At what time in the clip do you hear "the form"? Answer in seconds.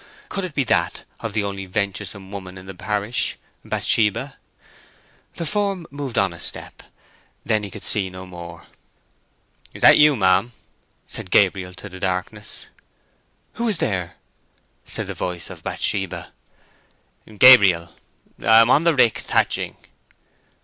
5.35-5.85